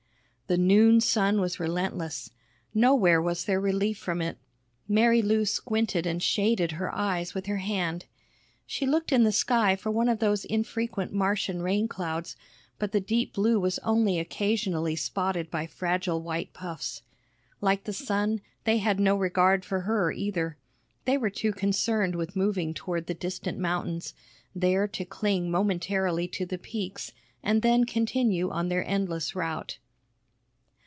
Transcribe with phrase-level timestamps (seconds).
[0.47, 2.29] The noon sun was relentless;
[2.73, 4.37] nowhere was there relief from it.
[4.85, 8.05] Marilou squinted and shaded her eyes with her hand.
[8.65, 12.35] She looked in the sky for one of those infrequent Martian rain clouds,
[12.79, 17.01] but the deep blue was only occasionally spotted by fragile white puffs.
[17.61, 20.57] Like the sun, they had no regard for her, either.
[21.05, 24.13] They were too concerned with moving toward the distant mountains,
[24.53, 29.77] there to cling momentarily to the peaks and then continue on their endless route.